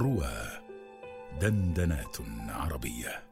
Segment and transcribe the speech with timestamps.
[0.00, 0.32] روى
[1.40, 2.16] دندنات
[2.48, 3.22] عربية.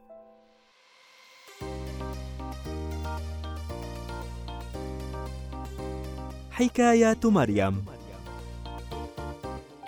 [6.51, 7.85] حكايات مريم.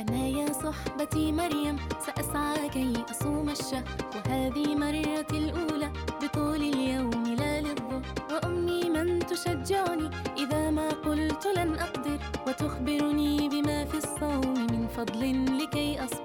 [0.00, 3.84] أنا يا صحبتي مريم سأسعى كي أصوم الشهر
[4.14, 5.92] وهذه مرتي الأولى
[6.22, 13.96] بطول اليوم لا للظهر وأمي من تشجعني إذا ما قلت لن أقدر وتخبرني بما في
[13.96, 15.22] الصوم من فضل
[15.62, 16.19] لكي أصبر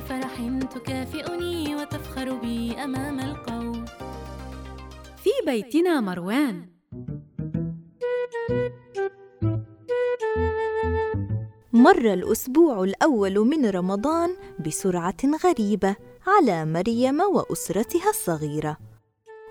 [0.00, 0.34] فرح
[0.74, 3.84] تكافئني وتفخر بي أمام القوم.
[5.16, 6.68] في بيتنا مروان.
[11.72, 18.76] مر الأسبوع الأول من رمضان بسرعة غريبة على مريم وأسرتها الصغيرة.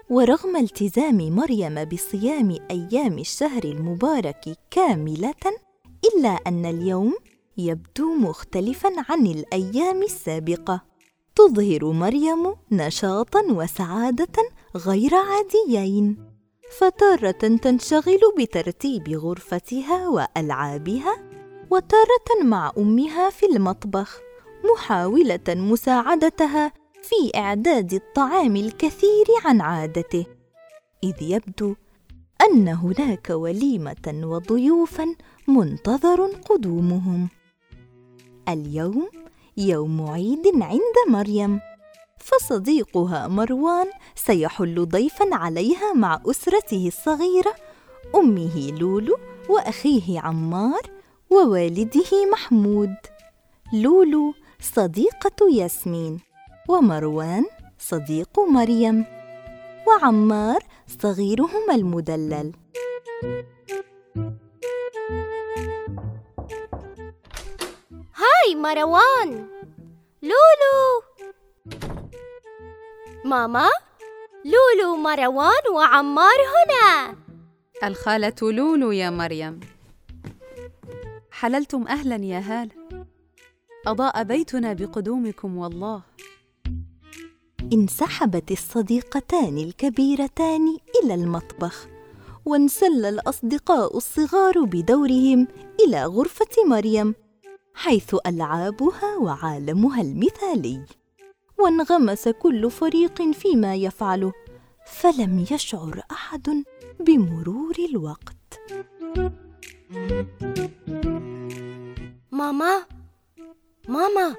[0.10, 5.44] ورغم التزام مريم بصيام أيام الشهر المبارك كاملة
[6.06, 7.14] إلا أن اليوم
[7.58, 10.82] يبدو مختلفا عن الأيام السابقة.
[11.36, 14.36] تظهر مريم نشاطا وسعادة
[14.76, 16.18] غير عاديين.
[16.78, 21.18] فتارة تنشغل بترتيب غرفتها وألعابها
[21.72, 24.20] وتارة مع أمها في المطبخ
[24.74, 30.26] محاولة مساعدتها في إعداد الطعام الكثير عن عادته.
[31.04, 31.76] إذ يبدو
[32.50, 35.16] أن هناك وليمة وضيوفا
[35.48, 37.30] منتظر قدومهم.
[38.50, 39.10] اليوم
[39.58, 41.60] يوم عيد عند مريم.
[42.20, 47.54] فصديقها مروان سيحل ضيفا عليها مع أسرته الصغيرة
[48.16, 49.18] أمه لولو
[49.50, 50.82] وأخيه عمار
[51.30, 52.96] ووالده محمود.
[53.74, 56.20] لولو صديقة ياسمين
[56.70, 57.46] ومروان
[57.80, 59.06] صديق مريم
[59.88, 60.64] وعمار
[61.00, 62.52] صغيرهما المدلل.
[68.48, 69.48] هاي مروان
[70.22, 71.04] لولو
[73.26, 73.70] ماما
[74.46, 77.16] لولو مروان وعمار هنا
[77.84, 79.60] الخالة لولو يا مريم.
[81.32, 83.06] حللتم أهلا يا هالة
[83.88, 86.02] أضاء بيتنا بقدومكم والله.
[87.74, 91.88] انسحبت الصديقتان الكبيرتان إلى المطبخ
[92.46, 95.48] وانسل الأصدقاء الصغار بدورهم
[95.80, 97.16] إلى غرفة مريم.
[97.78, 100.86] حيث ألعابها وعالمها المثالي.
[101.60, 104.34] وانغمس كل فريق فيما يفعله
[104.86, 106.64] فلم يشعر أحد
[107.00, 108.60] بمرور الوقت.
[112.32, 112.86] ماما؟
[113.88, 114.36] ماما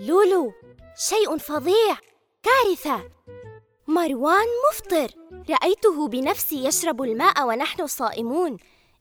[0.00, 0.52] لولو
[0.96, 1.96] شيء فظيع
[2.42, 3.10] كارثة.
[3.88, 5.10] مروان مفطر
[5.50, 8.56] رأيته بنفسي يشرب الماء ونحن صائمون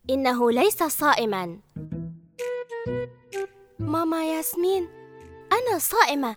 [0.10, 1.60] إنه ليس صائما.
[3.80, 4.90] ماما ياسمين
[5.52, 6.36] أنا صائمة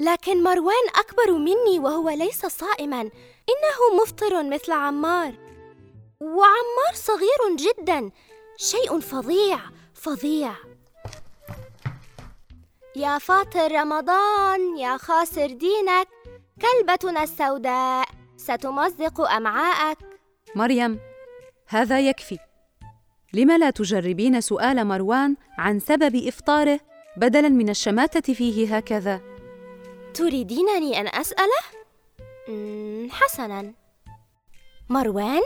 [0.00, 3.00] لكن مروان أكبر مني وهو ليس صائما.
[3.50, 5.34] إنه مفطر مثل عمار.
[6.20, 8.10] وعمار صغير جدا.
[8.56, 9.58] شيء فظيع
[9.94, 10.52] فظيع.
[12.96, 16.08] يا فاطر رمضان يا خاسر دينك
[16.62, 19.98] كلبتنا السوداء ستمزق أمعاءك.
[20.54, 21.00] مريم
[21.66, 22.38] هذا يكفي.
[23.32, 26.80] لم لا تجربين سؤال مروان عن سبب إفطاره
[27.16, 29.20] بدلاً من الشماتة فيه هكذا
[30.14, 31.62] تريدينني أن أسأله؟
[33.10, 33.72] حسناً
[34.88, 35.40] مروان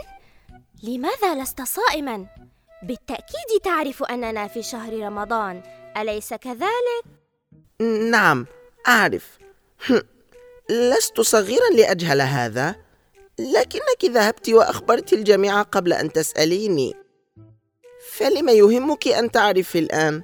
[0.83, 2.25] لماذا لست صائما؟
[2.83, 5.63] بالتأكيد تعرف أننا في شهر رمضان
[5.97, 7.05] أليس كذلك؟
[8.11, 8.45] نعم
[8.87, 9.37] أعرف
[10.69, 12.75] لست صغيرا لأجهل هذا
[13.39, 17.04] لكنك ذهبت وأخبرت الجميع قبل أن تسأليني
[18.11, 20.23] فلم يهمك أن تعرفي الآن؟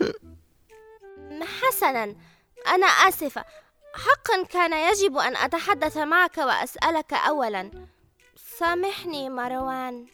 [1.46, 2.14] حسنا
[2.68, 3.44] أنا آسفة.
[3.94, 7.70] حقا كان يجب أن أتحدث معك وأسألك أولا.
[8.58, 10.06] سامحني مروان.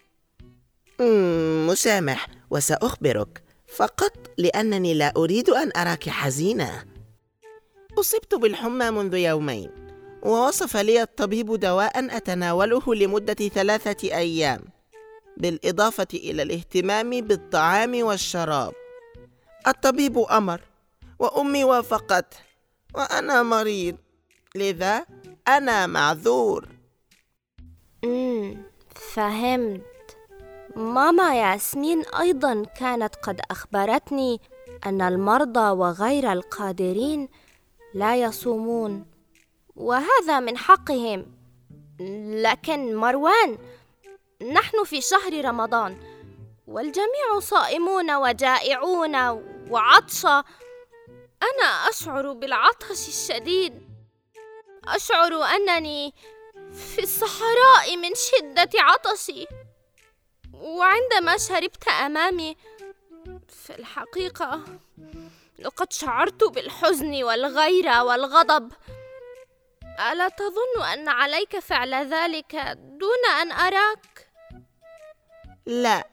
[1.70, 3.42] مسامح وسأخبرك.
[3.76, 6.84] فقط لأنني لا أريد أن أراك حزينة.
[7.98, 9.70] أصبت بالحمى منذ يومين
[10.22, 14.71] ووصف لي الطبيب دواء أتناوله لمدة ثلاثة أيام.
[15.36, 18.72] بالإضافة إلى الاهتمام بالطعام والشراب.
[19.66, 20.60] الطبيب أمر
[21.18, 22.34] وأمي وافقت
[22.94, 23.96] وأنا مريض
[24.54, 25.06] لذا
[25.48, 26.68] أنا معذور.
[28.04, 28.62] امم
[28.94, 29.82] فهمت.
[30.76, 34.40] ماما ياسمين أيضا كانت قد أخبرتني
[34.86, 37.28] أن المرضى وغير القادرين
[37.94, 39.06] لا يصومون
[39.76, 41.26] وهذا من حقهم.
[42.42, 43.58] لكن مروان
[44.42, 45.96] نحن في شهر رمضان
[46.66, 49.16] والجميع صائمون وجائعون
[49.70, 50.42] وعطشى
[51.42, 53.88] أنا أشعر بالعطش الشديد.
[54.88, 56.14] أشعر أنني
[56.72, 59.46] في الصحراء من شدة عطشي.
[60.54, 62.56] وعندما شربت أمامي
[63.48, 64.60] في الحقيقة
[65.58, 68.72] لقد شعرت بالحزن والغيره والغضب.
[70.12, 74.11] ألا تظن أن عليك فعل ذلك دون أن أراك؟
[75.66, 76.06] لا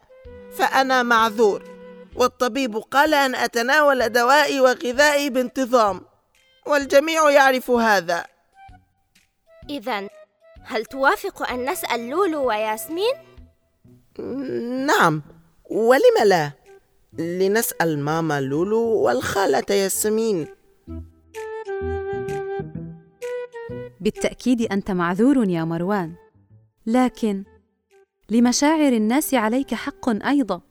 [0.51, 1.63] فأنا معذور.
[2.15, 6.01] والطبيب قال أن أتناول دوائي وغذائي بانتظام
[6.67, 8.25] والجميع يعرف هذا.
[9.69, 10.07] اذا
[10.63, 13.13] هل توافق أن نسأل لولو وياسمين؟
[14.87, 15.21] نعم
[15.69, 16.51] ولم لا.
[17.13, 20.47] لنسأل ماما لولو والخالة ياسمين.
[23.99, 26.15] بالتأكيد أنت معذور يا مروان.
[26.85, 27.43] لكن
[28.31, 30.61] لمشاعر الناس عليك حق أيضا.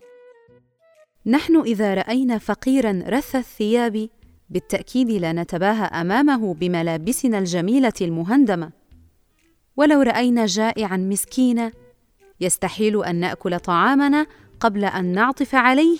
[1.26, 4.08] نحن إذا رأينا فقيرا رث الثياب
[4.50, 8.70] بالتأكيد لا نتباهى أمامه بملابسنا الجميلة المهندمة.
[9.76, 11.72] ولو رأينا جائعا مسكينا
[12.40, 14.26] يستحيل أن نأكل طعامنا
[14.60, 15.98] قبل أن نعطف عليه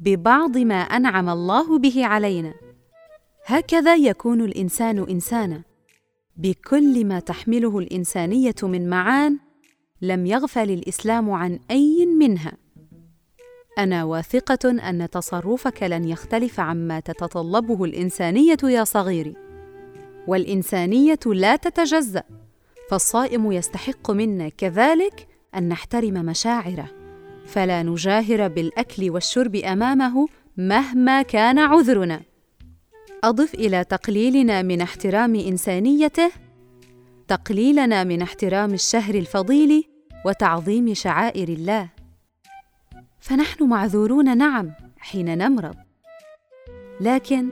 [0.00, 2.54] ببعض ما أنعم الله به علينا.
[3.46, 5.62] هكذا يكون الإنسان انسانا.
[6.36, 9.38] بكل ما تحمله الإنسانية من معان
[10.02, 12.52] لم يغفل الإسلام عن أي منها.
[13.78, 19.34] أنا واثقة أن تصرفك لن يختلف عما تتطلبه الإنسانية يا صغيري
[20.26, 22.22] والإنسانية لا تتجزأ
[22.90, 26.90] فالصائم يستحق منا كذلك أن نحترم مشاعره.
[27.46, 32.20] فلا نجاهر بالأكل والشرب أمامه مهما كان عذرنا.
[33.24, 36.30] أضف إلى تقليلنا من احترام إنسانيته
[37.28, 39.88] تقليلنا من احترام الشهر الفضيل
[40.24, 41.88] وتعظيم شعائر الله.
[43.20, 45.76] فنحن معذورون نعم حين نمرض.
[47.00, 47.50] لكن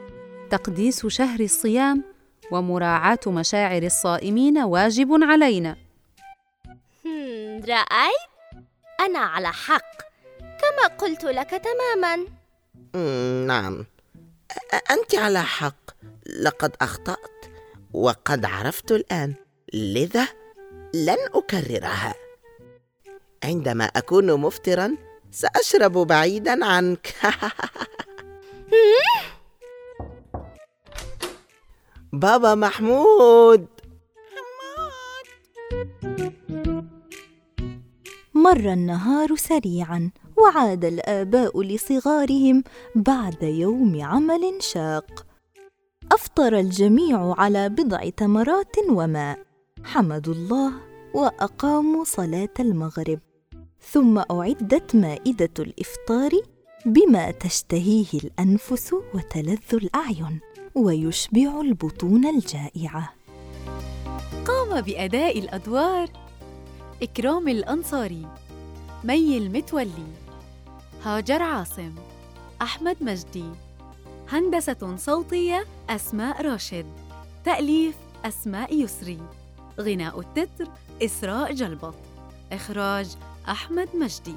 [0.51, 2.05] تقديس شهر الصيام
[2.53, 5.77] ومراعاة مشاعر الصائمين واجب علينا.
[7.69, 8.27] رأيت؟
[9.01, 9.97] أنا على حق.
[10.39, 12.27] كما قلت لك تماما.
[13.47, 13.87] نعم.
[14.91, 15.91] أنت على حق.
[16.41, 17.47] لقد أخطأت
[17.93, 19.35] وقد عرفت الآن.
[19.77, 20.29] لذا
[20.95, 22.15] لن أكررها.
[23.45, 24.97] عندما أكون مفطرا
[25.31, 27.15] سأشرب بعيدا عنك.
[32.13, 33.67] بابا محمود.
[38.35, 42.65] مر النهار سريعا وعاد الآباء لصغارهم
[42.95, 45.27] بعد يوم عمل شاق.
[46.13, 49.46] أفطر الجميع على بضع تمرات وماء.
[49.87, 50.73] حمدوا الله
[51.15, 53.21] وأقاموا صلاة المغرب
[53.81, 56.31] ثم أعدت مائدة الإفطار
[56.87, 60.41] بما تشتهيه الأنفس وتلذ الأعين
[60.75, 63.13] ويشبع البطون الجائعة.
[64.47, 66.09] قام بأداء الأدوار
[67.03, 68.27] إكرام الأنصاري
[69.05, 70.07] مي المتولي
[71.05, 71.95] هاجر عاصم
[72.63, 73.51] أحمد مجدي
[74.29, 76.87] هندسة صوتية أسماء راشد
[77.45, 79.19] تأليف أسماء يسري.
[79.81, 80.69] غناء التتر
[81.03, 81.95] إسراء جلبط
[82.53, 83.17] إخراج
[83.49, 84.35] أحمد مجدي.